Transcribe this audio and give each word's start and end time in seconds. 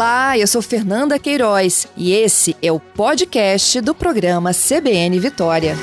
Olá, 0.00 0.38
eu 0.38 0.46
sou 0.46 0.62
Fernanda 0.62 1.18
Queiroz 1.18 1.86
e 1.94 2.10
esse 2.12 2.56
é 2.62 2.72
o 2.72 2.80
podcast 2.80 3.82
do 3.82 3.94
programa 3.94 4.50
CBN 4.54 5.20
Vitória. 5.20 5.76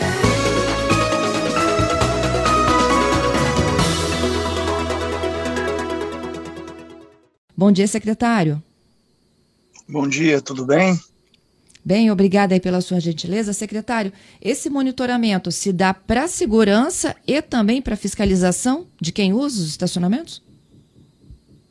Bom 7.55 7.71
dia, 7.71 7.86
secretário. 7.86 8.59
Bom 9.88 10.07
dia, 10.07 10.41
tudo 10.41 10.65
bem? 10.65 10.99
Bem, 11.86 12.09
obrigada 12.09 12.55
aí 12.55 12.59
pela 12.59 12.81
sua 12.81 12.99
gentileza. 12.99 13.54
Secretário, 13.54 14.11
esse 14.41 14.68
monitoramento 14.68 15.52
se 15.52 15.71
dá 15.71 15.93
para 15.93 16.27
segurança 16.27 17.15
e 17.27 17.39
também 17.39 17.84
para 17.84 17.95
fiscalização 17.95 18.88
de 18.99 19.11
quem 19.11 19.31
usa 19.31 19.61
os 19.61 19.70
estacionamentos? 19.70 20.46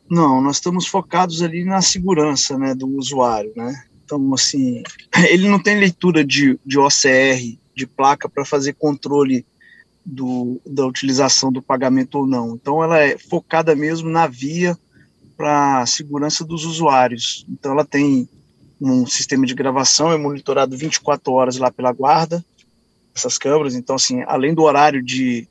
Não, 0.09 0.41
nós 0.41 0.57
estamos 0.57 0.87
focados 0.87 1.43
ali 1.43 1.65
na 1.65 1.83
segurança 1.83 2.57
né, 2.57 2.75
do 2.75 2.87
usuário, 2.97 3.53
né? 3.57 3.85
Então, 4.05 4.33
assim, 4.35 4.83
ele 5.29 5.49
não 5.49 5.59
tem 5.59 5.79
leitura 5.79 6.25
de, 6.25 6.59
de 6.65 6.79
OCR, 6.79 7.59
de 7.75 7.87
placa, 7.87 8.29
para 8.29 8.45
fazer 8.45 8.75
controle 8.75 9.45
do, 10.05 10.61
da 10.65 10.87
utilização 10.87 11.51
do 11.51 11.61
pagamento 11.61 12.19
ou 12.19 12.27
não. 12.27 12.55
Então, 12.55 12.83
ela 12.83 12.99
é 12.99 13.19
focada 13.19 13.75
mesmo 13.75 14.09
na 14.09 14.27
via 14.27 14.79
para 15.37 15.85
segurança 15.87 16.45
dos 16.45 16.65
usuários. 16.65 17.45
Então, 17.49 17.73
ela 17.73 17.85
tem 17.85 18.29
um 18.81 19.07
sistema 19.07 19.45
de 19.45 19.55
gravação, 19.55 20.13
é 20.13 20.17
monitorado 20.17 20.77
24 20.77 21.33
horas 21.33 21.57
lá 21.57 21.71
pela 21.71 21.93
guarda, 21.93 22.45
essas 23.15 23.37
câmeras. 23.37 23.75
Então, 23.75 23.97
assim, 23.97 24.23
além 24.27 24.55
do 24.55 24.63
horário 24.63 25.03
de 25.03 25.49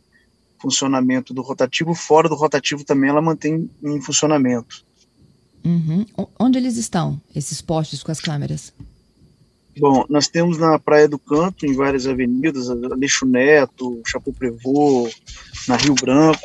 funcionamento 0.65 1.31
do 1.31 1.43
rotativo, 1.43 1.93
fora 1.93 2.27
do 2.27 2.33
rotativo 2.33 2.83
também 2.83 3.11
ela 3.11 3.21
mantém 3.21 3.69
em 3.83 4.01
funcionamento. 4.01 4.83
Uhum. 5.63 6.05
Onde 6.39 6.57
eles 6.57 6.76
estão, 6.76 7.21
esses 7.35 7.62
postes 7.62 8.01
com 8.01 8.12
as 8.12 8.20
câmeras? 8.20 8.73
Bom, 9.77 10.05
nós 10.09 10.27
temos 10.27 10.57
na 10.57 10.79
Praia 10.79 11.07
do 11.07 11.20
Canto, 11.20 11.67
em 11.67 11.73
várias 11.73 12.07
avenidas, 12.07 12.70
Aleixo 12.70 13.27
Neto, 13.27 14.01
Chapuprevô, 14.07 15.07
na 15.67 15.75
Rio 15.75 15.93
Branco. 15.93 16.41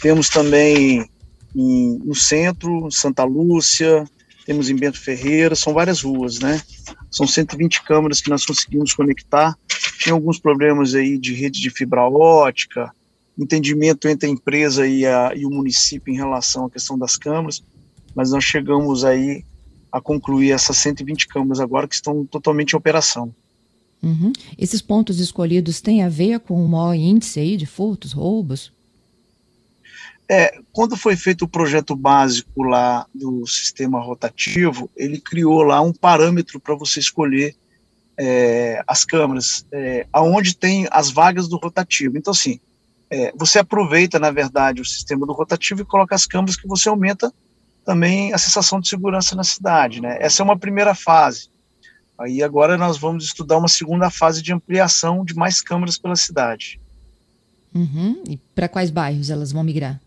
Temos 0.00 0.30
também 0.30 1.06
em, 1.54 1.98
no 1.98 2.14
centro, 2.14 2.90
Santa 2.90 3.24
Lúcia, 3.24 4.04
temos 4.46 4.70
em 4.70 4.76
Bento 4.76 4.98
Ferreira, 4.98 5.54
são 5.54 5.74
várias 5.74 6.00
ruas, 6.00 6.38
né? 6.38 6.62
São 7.10 7.26
120 7.26 7.82
câmeras 7.82 8.22
que 8.22 8.30
nós 8.30 8.46
conseguimos 8.46 8.94
conectar. 8.94 9.54
Tem 10.02 10.12
alguns 10.12 10.38
problemas 10.38 10.94
aí 10.94 11.18
de 11.18 11.34
rede 11.34 11.60
de 11.60 11.70
fibra 11.70 12.08
ótica, 12.08 12.90
entendimento 13.42 14.08
entre 14.08 14.28
a 14.28 14.32
empresa 14.32 14.86
e, 14.86 15.06
a, 15.06 15.32
e 15.34 15.46
o 15.46 15.50
município 15.50 16.12
em 16.12 16.16
relação 16.16 16.66
à 16.66 16.70
questão 16.70 16.98
das 16.98 17.16
câmaras, 17.16 17.62
mas 18.14 18.30
nós 18.30 18.44
chegamos 18.44 19.04
aí 19.04 19.44
a 19.90 20.00
concluir 20.00 20.52
essas 20.52 20.76
120 20.78 21.26
câmaras 21.28 21.60
agora 21.60 21.88
que 21.88 21.94
estão 21.94 22.24
totalmente 22.24 22.72
em 22.72 22.76
operação. 22.76 23.34
Uhum. 24.02 24.32
Esses 24.56 24.80
pontos 24.80 25.20
escolhidos 25.20 25.80
têm 25.80 26.02
a 26.02 26.08
ver 26.08 26.40
com 26.40 26.64
o 26.64 26.68
maior 26.68 26.94
índice 26.94 27.40
aí 27.40 27.56
de 27.56 27.66
furtos, 27.66 28.12
roubos? 28.12 28.72
É, 30.28 30.60
quando 30.72 30.96
foi 30.96 31.16
feito 31.16 31.44
o 31.44 31.48
projeto 31.48 31.96
básico 31.96 32.62
lá 32.62 33.04
do 33.12 33.44
sistema 33.46 34.00
rotativo, 34.00 34.88
ele 34.96 35.20
criou 35.20 35.62
lá 35.62 35.80
um 35.80 35.92
parâmetro 35.92 36.60
para 36.60 36.74
você 36.74 37.00
escolher 37.00 37.56
é, 38.16 38.82
as 38.86 39.04
câmaras, 39.04 39.66
é, 39.72 40.06
aonde 40.12 40.54
tem 40.54 40.86
as 40.90 41.10
vagas 41.10 41.48
do 41.48 41.56
rotativo. 41.56 42.16
Então, 42.16 42.30
assim, 42.30 42.60
é, 43.10 43.32
você 43.36 43.58
aproveita, 43.58 44.18
na 44.18 44.30
verdade, 44.30 44.80
o 44.80 44.84
sistema 44.84 45.26
do 45.26 45.32
rotativo 45.32 45.82
e 45.82 45.84
coloca 45.84 46.14
as 46.14 46.26
câmeras 46.26 46.56
que 46.56 46.68
você 46.68 46.88
aumenta 46.88 47.32
também 47.84 48.32
a 48.32 48.38
sensação 48.38 48.80
de 48.80 48.88
segurança 48.88 49.34
na 49.34 49.42
cidade. 49.42 50.00
Né? 50.00 50.16
Essa 50.20 50.42
é 50.42 50.44
uma 50.44 50.58
primeira 50.58 50.94
fase. 50.94 51.50
Aí 52.18 52.42
agora 52.42 52.76
nós 52.76 52.98
vamos 52.98 53.24
estudar 53.24 53.58
uma 53.58 53.68
segunda 53.68 54.10
fase 54.10 54.42
de 54.42 54.52
ampliação 54.52 55.24
de 55.24 55.34
mais 55.34 55.60
câmeras 55.60 55.98
pela 55.98 56.14
cidade. 56.14 56.78
Uhum. 57.74 58.22
E 58.28 58.36
para 58.54 58.68
quais 58.68 58.90
bairros 58.90 59.30
elas 59.30 59.50
vão 59.50 59.64
migrar? 59.64 60.00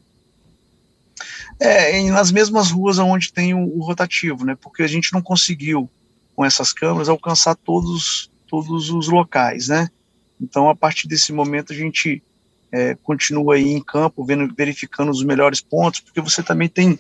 É, 1.59 2.09
nas 2.09 2.31
mesmas 2.31 2.72
ruas 2.72 3.00
onde 3.00 3.34
tem 3.34 3.53
o, 3.53 3.78
o, 3.78 3.84
rotativo, 3.84 4.46
né? 4.46 4.56
Porque 4.56 4.84
a 4.84 4.88
gente 4.88 5.12
não 5.13 5.22
conseguiu, 5.22 5.90
com 6.36 6.44
essas 6.44 6.72
câmeras, 6.74 7.09
alcançar 7.09 7.56
todos, 7.56 8.30
todos 8.47 8.90
os 8.90 9.08
locais, 9.08 9.68
né? 9.68 9.90
Então, 10.40 10.69
a 10.69 10.75
partir 10.75 11.08
desse 11.08 11.31
momento, 11.31 11.72
a 11.72 11.75
gente 11.75 12.22
é, 12.73 12.95
continua 12.95 13.53
aí 13.53 13.72
em 13.72 13.84
campo, 13.84 14.25
vendo, 14.25 14.51
verificando 14.56 15.11
os 15.11 15.23
melhores 15.23 15.61
pontos, 15.61 16.00
porque 16.00 16.19
você 16.19 16.41
também 16.41 16.67
tem 16.67 16.97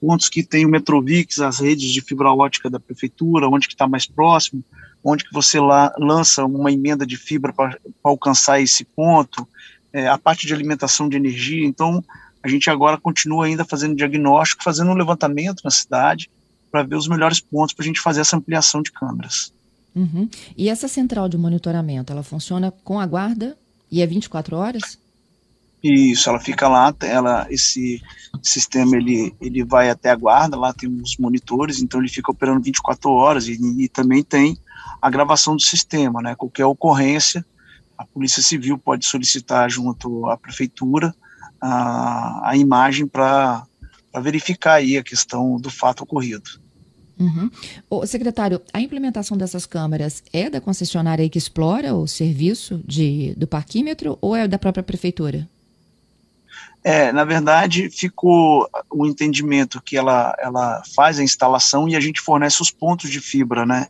pontos 0.00 0.28
que 0.28 0.44
tem 0.44 0.64
o 0.64 0.68
Metrovix, 0.68 1.40
as 1.40 1.58
redes 1.58 1.90
de 1.90 2.00
fibra 2.00 2.30
ótica 2.30 2.70
da 2.70 2.78
prefeitura, 2.78 3.48
onde 3.48 3.66
que 3.66 3.74
está 3.74 3.88
mais 3.88 4.06
próximo, 4.06 4.62
onde 5.02 5.24
que 5.24 5.32
você 5.32 5.58
lá 5.58 5.92
lança 5.98 6.44
uma 6.44 6.70
emenda 6.70 7.04
de 7.04 7.16
fibra 7.16 7.52
para 7.52 7.76
alcançar 8.04 8.60
esse 8.60 8.84
ponto, 8.84 9.48
é, 9.92 10.06
a 10.06 10.16
parte 10.16 10.46
de 10.46 10.54
alimentação 10.54 11.08
de 11.08 11.16
energia. 11.16 11.66
Então, 11.66 12.04
a 12.40 12.46
gente 12.46 12.70
agora 12.70 12.96
continua 12.96 13.46
ainda 13.46 13.64
fazendo 13.64 13.96
diagnóstico, 13.96 14.62
fazendo 14.62 14.92
um 14.92 14.96
levantamento 14.96 15.60
na 15.64 15.70
cidade 15.72 16.30
para 16.70 16.84
ver 16.84 16.94
os 16.94 17.08
melhores 17.08 17.40
pontos 17.40 17.74
para 17.74 17.82
a 17.82 17.86
gente 17.86 18.00
fazer 18.00 18.20
essa 18.20 18.36
ampliação 18.36 18.80
de 18.80 18.92
câmeras. 18.92 19.52
Uhum. 19.92 20.28
E 20.56 20.68
essa 20.68 20.86
central 20.86 21.28
de 21.28 21.36
monitoramento, 21.36 22.12
ela 22.12 22.22
funciona 22.22 22.70
com 22.70 23.00
a 23.00 23.06
guarda 23.06 23.58
e 23.90 24.02
é 24.02 24.06
24 24.06 24.56
horas? 24.56 24.98
Isso, 25.86 26.28
ela 26.28 26.40
fica 26.40 26.68
lá, 26.68 26.92
ela, 27.00 27.46
esse 27.48 28.02
sistema 28.42 28.96
ele, 28.96 29.32
ele 29.40 29.64
vai 29.64 29.88
até 29.88 30.10
a 30.10 30.16
guarda, 30.16 30.56
lá 30.56 30.72
tem 30.72 30.88
uns 30.88 31.16
monitores, 31.16 31.80
então 31.80 32.00
ele 32.00 32.08
fica 32.08 32.32
operando 32.32 32.60
24 32.60 33.08
horas 33.10 33.46
e, 33.46 33.56
e 33.78 33.88
também 33.88 34.24
tem 34.24 34.58
a 35.00 35.08
gravação 35.08 35.54
do 35.54 35.62
sistema, 35.62 36.20
né? 36.20 36.34
Qualquer 36.34 36.64
ocorrência, 36.64 37.46
a 37.96 38.04
Polícia 38.04 38.42
Civil 38.42 38.76
pode 38.76 39.06
solicitar 39.06 39.70
junto 39.70 40.26
à 40.26 40.36
prefeitura 40.36 41.14
a, 41.60 42.50
a 42.50 42.56
imagem 42.56 43.06
para 43.06 43.64
verificar 44.20 44.74
aí 44.74 44.96
a 44.96 45.04
questão 45.04 45.56
do 45.56 45.70
fato 45.70 46.02
ocorrido. 46.02 46.50
Uhum. 47.18 47.48
O 47.88 48.04
secretário, 48.06 48.60
a 48.72 48.80
implementação 48.80 49.36
dessas 49.36 49.64
câmeras 49.64 50.22
é 50.32 50.50
da 50.50 50.60
concessionária 50.60 51.28
que 51.28 51.38
explora 51.38 51.94
o 51.94 52.08
serviço 52.08 52.82
de, 52.84 53.34
do 53.36 53.46
parquímetro 53.46 54.18
ou 54.20 54.34
é 54.34 54.48
da 54.48 54.58
própria 54.58 54.82
prefeitura? 54.82 55.48
É, 56.88 57.10
na 57.10 57.24
verdade, 57.24 57.90
ficou 57.90 58.70
o 58.88 59.04
entendimento 59.08 59.82
que 59.82 59.96
ela, 59.96 60.36
ela 60.38 60.80
faz 60.94 61.18
a 61.18 61.24
instalação 61.24 61.88
e 61.88 61.96
a 61.96 62.00
gente 62.00 62.20
fornece 62.20 62.62
os 62.62 62.70
pontos 62.70 63.10
de 63.10 63.18
fibra, 63.18 63.66
né? 63.66 63.88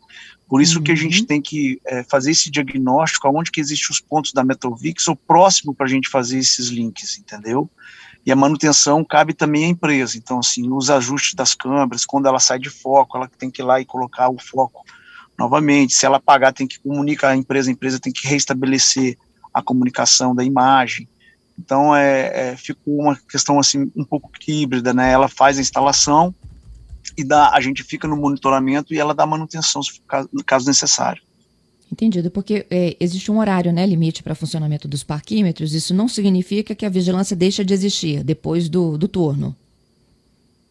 Por 0.48 0.62
isso 0.62 0.78
uhum. 0.78 0.84
que 0.84 0.92
a 0.92 0.94
gente 0.94 1.20
uhum. 1.20 1.26
tem 1.26 1.42
que 1.42 1.78
é, 1.84 2.02
fazer 2.04 2.30
esse 2.30 2.50
diagnóstico 2.50 3.28
aonde 3.28 3.50
que 3.50 3.60
existem 3.60 3.88
os 3.90 4.00
pontos 4.00 4.32
da 4.32 4.42
Metrovix 4.42 5.06
ou 5.08 5.14
próximo 5.14 5.74
para 5.74 5.84
a 5.84 5.88
gente 5.90 6.08
fazer 6.08 6.38
esses 6.38 6.68
links, 6.68 7.18
entendeu? 7.18 7.68
E 8.24 8.32
a 8.32 8.36
manutenção 8.36 9.04
cabe 9.04 9.34
também 9.34 9.66
à 9.66 9.68
empresa. 9.68 10.16
Então, 10.16 10.38
assim, 10.38 10.72
os 10.72 10.88
ajustes 10.88 11.34
das 11.34 11.52
câmeras, 11.52 12.06
quando 12.06 12.28
ela 12.28 12.40
sai 12.40 12.58
de 12.58 12.70
foco, 12.70 13.18
ela 13.18 13.28
tem 13.28 13.50
que 13.50 13.60
ir 13.60 13.64
lá 13.66 13.78
e 13.78 13.84
colocar 13.84 14.30
o 14.30 14.38
foco 14.38 14.86
novamente. 15.38 15.92
Se 15.92 16.06
ela 16.06 16.18
pagar, 16.18 16.54
tem 16.54 16.66
que 16.66 16.80
comunicar 16.80 17.32
à 17.32 17.36
empresa, 17.36 17.68
a 17.68 17.72
empresa 17.74 18.00
tem 18.00 18.10
que 18.10 18.26
restabelecer 18.26 19.18
a 19.52 19.60
comunicação 19.62 20.34
da 20.34 20.42
imagem. 20.42 21.06
Então 21.58 21.94
é, 21.94 22.50
é, 22.50 22.56
ficou 22.56 23.00
uma 23.00 23.16
questão 23.16 23.58
assim 23.58 23.90
um 23.96 24.04
pouco 24.04 24.30
híbrida, 24.46 24.92
né? 24.92 25.10
Ela 25.10 25.28
faz 25.28 25.58
a 25.58 25.60
instalação 25.60 26.34
e 27.16 27.24
dá, 27.24 27.50
a 27.50 27.60
gente 27.60 27.82
fica 27.82 28.06
no 28.06 28.16
monitoramento 28.16 28.92
e 28.92 28.98
ela 28.98 29.14
dá 29.14 29.26
manutenção 29.26 29.80
no 30.32 30.44
caso 30.44 30.66
necessário. 30.66 31.22
Entendido, 31.90 32.30
porque 32.30 32.66
é, 32.68 32.96
existe 32.98 33.30
um 33.30 33.38
horário, 33.38 33.72
né, 33.72 33.86
limite 33.86 34.22
para 34.22 34.34
funcionamento 34.34 34.88
dos 34.88 35.04
parquímetros. 35.04 35.72
Isso 35.72 35.94
não 35.94 36.08
significa 36.08 36.74
que 36.74 36.84
a 36.84 36.90
vigilância 36.90 37.36
deixa 37.36 37.64
de 37.64 37.72
existir 37.72 38.24
depois 38.24 38.68
do, 38.68 38.98
do 38.98 39.06
turno. 39.06 39.54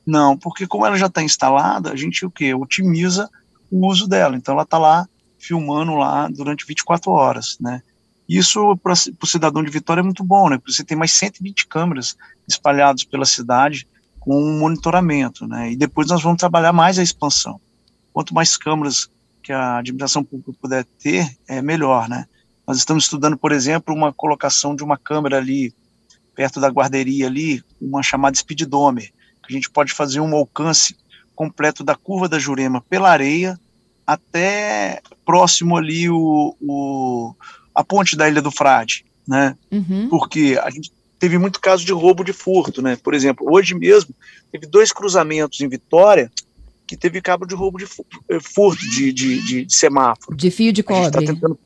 Não, 0.06 0.38
porque 0.38 0.68
como 0.68 0.86
ela 0.86 0.98
já 0.98 1.08
está 1.08 1.24
instalada, 1.24 1.92
a 1.92 1.96
gente 1.96 2.26
o 2.26 2.30
que 2.30 2.54
otimiza 2.54 3.30
o 3.72 3.88
uso 3.88 4.08
dela. 4.08 4.36
Então 4.36 4.54
ela 4.54 4.64
está 4.64 4.78
lá 4.78 5.08
filmando 5.40 5.96
lá 5.96 6.28
durante 6.28 6.66
24 6.66 7.12
horas, 7.12 7.58
né? 7.60 7.82
Isso 8.28 8.76
para 8.78 8.94
o 8.94 9.28
cidadão 9.28 9.64
de 9.64 9.70
Vitória 9.70 10.02
é 10.02 10.04
muito 10.04 10.24
bom, 10.24 10.50
né? 10.50 10.58
Porque 10.58 10.74
você 10.74 10.84
tem 10.84 10.98
mais 10.98 11.12
120 11.12 11.68
câmeras 11.68 12.18
espalhadas 12.48 13.04
pela 13.04 13.26
cidade 13.26 13.88
com 14.20 14.36
um 14.36 14.60
monitoramento, 14.60 15.48
né? 15.48 15.72
E 15.72 15.76
depois 15.76 16.08
nós 16.08 16.24
vamos 16.24 16.40
trabalhar 16.40 16.74
mais 16.74 16.98
a 16.98 17.04
expansão. 17.04 17.62
Quanto 18.12 18.34
mais 18.34 18.58
câmeras 18.58 19.10
que 19.44 19.54
a 19.54 19.78
administração 19.78 20.24
pública 20.24 20.54
puder 20.60 20.86
ter, 21.00 21.38
é 21.48 21.62
melhor, 21.62 22.10
né? 22.10 22.26
Nós 22.66 22.78
estamos 22.78 23.04
estudando, 23.04 23.38
por 23.38 23.52
exemplo, 23.52 23.94
uma 23.94 24.12
colocação 24.12 24.76
de 24.76 24.84
uma 24.84 24.98
câmera 24.98 25.38
ali 25.38 25.72
perto 26.34 26.60
da 26.60 26.70
guarderia 26.70 27.28
ali, 27.28 27.64
uma 27.80 28.02
chamada 28.02 28.36
speedometer, 28.36 29.14
que 29.46 29.54
a 29.54 29.56
gente 29.56 29.70
pode 29.70 29.94
fazer 29.94 30.20
um 30.20 30.36
alcance 30.36 30.98
completo 31.36 31.84
da 31.84 31.96
curva 31.96 32.28
da 32.28 32.40
Jurema 32.40 32.82
pela 32.82 33.12
areia 33.12 33.60
até 34.06 35.02
próximo 35.26 35.78
ali 35.78 36.10
o, 36.10 36.56
o 36.62 37.36
a 37.76 37.84
ponte 37.84 38.16
da 38.16 38.30
Ilha 38.30 38.42
do 38.42 38.50
Frade, 38.50 39.06
né? 39.28 39.58
Uhum. 39.70 40.08
Porque 40.10 40.58
a 40.64 40.70
gente 40.70 40.92
teve 41.20 41.38
muito 41.38 41.60
caso 41.60 41.86
de 41.86 41.92
roubo 41.92 42.24
de 42.24 42.32
furto, 42.32 42.82
né? 42.82 42.96
Por 42.96 43.14
exemplo, 43.14 43.46
hoje 43.52 43.76
mesmo 43.76 44.16
teve 44.52 44.66
dois 44.66 44.92
cruzamentos 44.92 45.60
em 45.60 45.68
Vitória 45.68 46.32
que 46.88 46.96
teve 46.96 47.22
cabo 47.22 47.46
de 47.46 47.56
roubo 47.56 47.78
de 47.78 47.86
eh, 48.30 48.40
furto 48.40 48.88
de, 48.90 49.12
de, 49.12 49.42
de, 49.42 49.66
de 49.66 49.76
semáforo. 49.76 50.38
De 50.38 50.52
fio 50.52 50.72
de 50.72 50.84
tá 50.84 50.94
cobre. 50.94 51.12
Tá 51.12 51.20
tentando... 51.20 51.60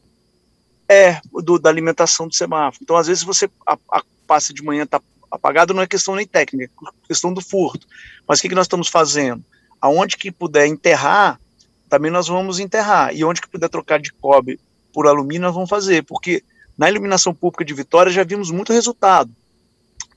É, 0.88 1.22
do, 1.44 1.60
da 1.60 1.70
alimentação 1.70 2.28
do 2.28 2.34
semáforo. 2.34 2.80
Então, 2.82 2.96
às 2.96 3.06
vezes, 3.06 3.22
você 3.22 3.48
a, 3.68 3.78
a, 3.92 4.02
passa 4.26 4.52
de 4.54 4.64
manhã, 4.64 4.84
está 4.84 5.00
apagado, 5.30 5.74
não 5.74 5.84
é 5.84 5.88
questão 5.88 6.16
nem 6.16 6.26
técnica, 6.26 6.74
é 6.82 7.08
questão 7.08 7.32
do 7.32 7.42
furto. 7.42 7.86
Mas 8.28 8.40
o 8.40 8.42
que, 8.42 8.50
que 8.50 8.56
nós 8.56 8.66
estamos 8.66 8.88
fazendo? 8.88 9.44
Aonde 9.80 10.18
que 10.18 10.32
puder 10.32 10.66
enterrar, 10.66 11.40
também 11.88 12.10
nós 12.10 12.28
vamos 12.28 12.60
enterrar. 12.60 13.16
E 13.16 13.24
onde 13.24 13.42
que 13.42 13.50
puder 13.50 13.70
trocar 13.70 14.00
de 14.00 14.12
cobre 14.14 14.60
por 14.94 15.08
alumínio, 15.08 15.44
nós 15.44 15.54
vamos 15.54 15.70
fazer. 15.70 16.04
Porque 16.04 16.44
na 16.78 16.90
iluminação 16.90 17.34
pública 17.34 17.66
de 17.66 17.74
Vitória 17.74 18.12
já 18.12 18.24
vimos 18.24 18.52
muito 18.52 18.74
resultado. 18.74 19.32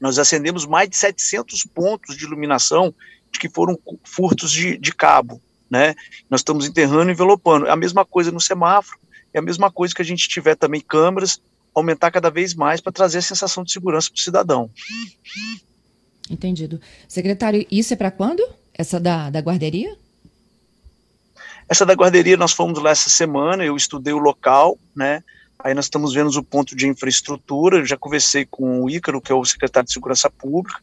Nós 0.00 0.18
acendemos 0.18 0.66
mais 0.66 0.88
de 0.88 0.96
700 0.96 1.64
pontos 1.64 2.16
de 2.16 2.24
iluminação 2.24 2.94
de 3.30 3.38
que 3.38 3.48
foram 3.48 3.78
furtos 4.04 4.50
de, 4.50 4.76
de 4.76 4.92
cabo, 4.92 5.40
né? 5.70 5.94
Nós 6.28 6.40
estamos 6.40 6.66
enterrando 6.66 7.10
e 7.10 7.12
envelopando. 7.14 7.66
É 7.66 7.70
a 7.70 7.76
mesma 7.76 8.04
coisa 8.04 8.30
no 8.30 8.40
semáforo, 8.40 8.98
é 9.32 9.38
a 9.38 9.42
mesma 9.42 9.70
coisa 9.70 9.94
que 9.94 10.02
a 10.02 10.04
gente 10.04 10.28
tiver 10.28 10.54
também 10.54 10.80
câmeras, 10.80 11.40
aumentar 11.74 12.10
cada 12.10 12.30
vez 12.30 12.54
mais 12.54 12.80
para 12.80 12.92
trazer 12.92 13.18
a 13.18 13.22
sensação 13.22 13.64
de 13.64 13.72
segurança 13.72 14.10
para 14.10 14.18
o 14.18 14.22
cidadão. 14.22 14.70
Entendido. 16.28 16.80
Secretário, 17.08 17.66
isso 17.70 17.92
é 17.94 17.96
para 17.96 18.10
quando? 18.10 18.46
Essa 18.74 19.00
da, 19.00 19.30
da 19.30 19.40
guarderia? 19.40 19.96
Essa 21.72 21.86
da 21.86 21.94
guarderia 21.94 22.36
nós 22.36 22.52
fomos 22.52 22.78
lá 22.82 22.90
essa 22.90 23.08
semana, 23.08 23.64
eu 23.64 23.74
estudei 23.74 24.12
o 24.12 24.18
local, 24.18 24.78
né? 24.94 25.24
Aí 25.58 25.72
nós 25.72 25.86
estamos 25.86 26.12
vendo 26.12 26.28
o 26.28 26.44
ponto 26.44 26.76
de 26.76 26.86
infraestrutura, 26.86 27.78
eu 27.78 27.86
já 27.86 27.96
conversei 27.96 28.44
com 28.44 28.82
o 28.82 28.90
Ícaro, 28.90 29.22
que 29.22 29.32
é 29.32 29.34
o 29.34 29.42
secretário 29.42 29.86
de 29.86 29.94
Segurança 29.94 30.28
Pública, 30.28 30.82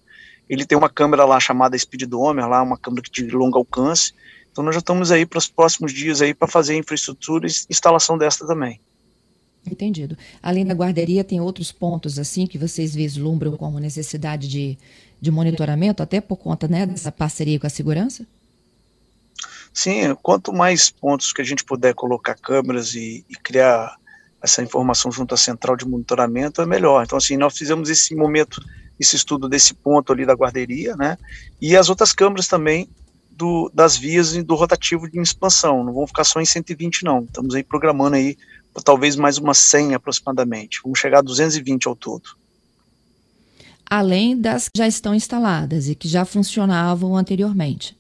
ele 0.50 0.66
tem 0.66 0.76
uma 0.76 0.90
câmera 0.90 1.26
lá 1.26 1.40
chamada 1.40 1.78
Speedometer, 1.78 2.50
lá 2.50 2.64
uma 2.64 2.76
câmera 2.76 3.04
de 3.08 3.30
longo 3.30 3.60
alcance, 3.60 4.14
então 4.52 4.64
nós 4.64 4.74
já 4.74 4.80
estamos 4.80 5.12
aí 5.12 5.28
para 5.28 5.38
os 5.38 5.48
próximos 5.48 5.94
dias 5.94 6.24
aí 6.24 6.34
para 6.34 6.48
fazer 6.48 6.76
infraestrutura 6.76 7.46
e 7.46 7.52
instalação 7.70 8.18
desta 8.18 8.48
também. 8.48 8.82
Entendido. 9.70 10.18
Além 10.42 10.66
da 10.66 10.74
guarderia, 10.74 11.24
tem 11.24 11.40
outros 11.40 11.72
pontos 11.72 12.18
assim 12.18 12.48
que 12.48 12.58
vocês 12.58 12.96
vislumbram 12.96 13.56
como 13.56 13.78
necessidade 13.78 14.48
de, 14.48 14.76
de 15.22 15.30
monitoramento, 15.30 16.02
até 16.02 16.20
por 16.20 16.38
conta 16.38 16.68
né, 16.68 16.88
dessa 16.88 17.12
parceria 17.12 17.60
com 17.60 17.68
a 17.68 17.70
segurança? 17.70 18.26
Sim, 19.80 20.14
quanto 20.22 20.52
mais 20.52 20.90
pontos 20.90 21.32
que 21.32 21.42
a 21.42 21.46
gente 21.46 21.64
puder 21.64 21.94
colocar 21.94 22.36
câmeras 22.36 22.96
e, 22.96 23.24
e 23.30 23.36
criar 23.36 23.96
essa 24.44 24.62
informação 24.62 25.10
junto 25.10 25.34
à 25.34 25.38
central 25.38 25.78
de 25.78 25.88
monitoramento, 25.88 26.62
é 26.62 26.66
melhor. 26.66 27.02
Então, 27.02 27.18
assim, 27.18 27.38
nós 27.38 27.58
fizemos 27.58 27.90
esse 27.90 28.14
momento, 28.14 28.62
esse 29.00 29.16
estudo 29.16 29.48
desse 29.48 29.74
ponto 29.74 30.12
ali 30.12 30.26
da 30.26 30.34
guarderia, 30.34 30.98
né, 30.98 31.18
e 31.62 31.78
as 31.78 31.88
outras 31.88 32.12
câmeras 32.12 32.46
também 32.46 32.90
do, 33.32 33.72
das 33.74 33.96
vias 33.96 34.34
do 34.44 34.54
rotativo 34.54 35.10
de 35.10 35.18
expansão, 35.18 35.82
não 35.82 35.94
vão 35.94 36.06
ficar 36.06 36.26
só 36.26 36.42
em 36.42 36.46
120 36.46 37.06
não, 37.06 37.24
estamos 37.24 37.56
aí 37.56 37.64
programando 37.64 38.18
aí 38.18 38.36
talvez 38.84 39.16
mais 39.16 39.38
umas 39.38 39.60
100 39.60 39.94
aproximadamente, 39.94 40.82
vamos 40.84 41.00
chegar 41.00 41.20
a 41.20 41.22
220 41.22 41.88
ao 41.88 41.96
todo. 41.96 42.38
Além 43.90 44.38
das 44.38 44.68
que 44.68 44.78
já 44.78 44.90
estão 44.90 45.16
instaladas 45.16 45.88
e 45.88 45.96
que 45.96 46.10
já 46.10 46.26
funcionavam 46.26 47.16
anteriormente. 47.16 47.98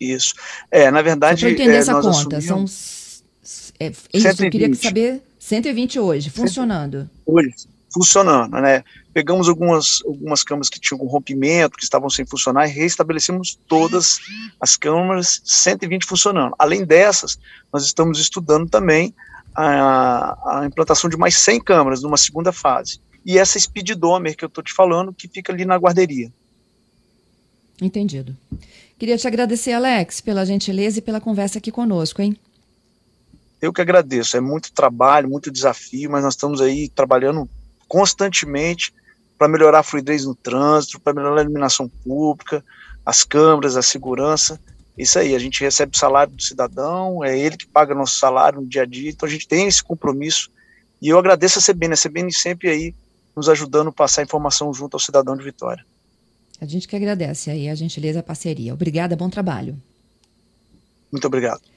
Isso. 0.00 0.34
É, 0.70 0.90
na 0.90 1.02
verdade. 1.02 1.40
Só 1.40 1.46
para 1.46 1.52
entender 1.52 1.76
é, 1.76 1.78
essa 1.78 1.94
conta, 2.00 2.38
assumimos... 2.38 2.70
são. 2.70 3.70
É, 3.78 3.86
é 3.86 3.90
isso, 3.90 4.22
120. 4.22 4.44
eu 4.44 4.50
queria 4.50 4.74
saber. 4.74 5.22
120 5.38 5.98
hoje, 5.98 6.30
funcionando. 6.30 7.10
Hoje, 7.26 7.54
funcionando, 7.92 8.52
né? 8.60 8.84
Pegamos 9.12 9.48
algumas, 9.48 10.00
algumas 10.06 10.44
câmaras 10.44 10.68
que 10.68 10.78
tinham 10.78 11.04
rompimento, 11.06 11.76
que 11.76 11.82
estavam 11.82 12.08
sem 12.08 12.24
funcionar, 12.24 12.68
e 12.68 12.72
restabelecemos 12.72 13.58
todas 13.66 14.18
as 14.60 14.76
câmaras 14.76 15.40
120 15.44 16.04
funcionando. 16.04 16.54
Além 16.58 16.84
dessas, 16.84 17.38
nós 17.72 17.84
estamos 17.84 18.20
estudando 18.20 18.68
também 18.68 19.14
a, 19.54 20.60
a 20.60 20.66
implantação 20.66 21.10
de 21.10 21.16
mais 21.16 21.36
100 21.36 21.60
câmaras 21.62 22.02
numa 22.02 22.16
segunda 22.16 22.52
fase. 22.52 23.00
E 23.24 23.38
essa 23.38 23.58
speedomer 23.58 24.36
que 24.36 24.44
eu 24.44 24.48
estou 24.48 24.62
te 24.62 24.72
falando, 24.72 25.12
que 25.12 25.26
fica 25.26 25.52
ali 25.52 25.64
na 25.64 25.76
guarderia. 25.76 26.32
Entendido. 27.80 28.36
Queria 29.00 29.16
te 29.16 29.26
agradecer, 29.26 29.72
Alex, 29.72 30.20
pela 30.20 30.44
gentileza 30.44 30.98
e 30.98 31.00
pela 31.00 31.22
conversa 31.22 31.56
aqui 31.56 31.72
conosco, 31.72 32.20
hein? 32.20 32.36
Eu 33.58 33.72
que 33.72 33.80
agradeço. 33.80 34.36
É 34.36 34.42
muito 34.42 34.70
trabalho, 34.74 35.26
muito 35.26 35.50
desafio, 35.50 36.10
mas 36.10 36.22
nós 36.22 36.34
estamos 36.34 36.60
aí 36.60 36.86
trabalhando 36.86 37.48
constantemente 37.88 38.92
para 39.38 39.48
melhorar 39.48 39.78
a 39.78 39.82
fluidez 39.82 40.26
no 40.26 40.34
trânsito, 40.34 41.00
para 41.00 41.14
melhorar 41.14 41.40
a 41.40 41.44
iluminação 41.44 41.88
pública, 42.04 42.62
as 43.04 43.24
câmeras, 43.24 43.74
a 43.74 43.80
segurança. 43.80 44.60
Isso 44.98 45.18
aí, 45.18 45.34
a 45.34 45.38
gente 45.38 45.62
recebe 45.62 45.96
o 45.96 45.98
salário 45.98 46.34
do 46.34 46.42
cidadão, 46.42 47.24
é 47.24 47.38
ele 47.38 47.56
que 47.56 47.66
paga 47.66 47.94
nosso 47.94 48.18
salário 48.18 48.60
no 48.60 48.66
dia 48.66 48.82
a 48.82 48.86
dia, 48.86 49.08
então 49.08 49.26
a 49.26 49.32
gente 49.32 49.48
tem 49.48 49.66
esse 49.66 49.82
compromisso. 49.82 50.50
E 51.00 51.08
eu 51.08 51.18
agradeço 51.18 51.58
a 51.58 51.62
CBN, 51.62 51.94
a 51.94 51.96
CBN 51.96 52.30
sempre 52.34 52.68
aí 52.68 52.94
nos 53.34 53.48
ajudando 53.48 53.88
a 53.88 53.92
passar 53.92 54.22
informação 54.22 54.74
junto 54.74 54.94
ao 54.94 55.00
cidadão 55.00 55.34
de 55.38 55.42
Vitória. 55.42 55.86
A 56.60 56.66
gente 56.66 56.86
que 56.86 56.94
agradece 56.94 57.50
aí 57.50 57.68
a 57.68 57.74
gentileza, 57.74 58.20
a 58.20 58.22
parceria. 58.22 58.74
Obrigada, 58.74 59.16
bom 59.16 59.30
trabalho. 59.30 59.80
Muito 61.10 61.26
obrigado. 61.26 61.70